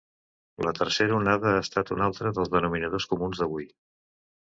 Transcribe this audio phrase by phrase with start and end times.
[0.67, 3.69] La tercera onada ha estat un altre dels denominadors comuns d’avui.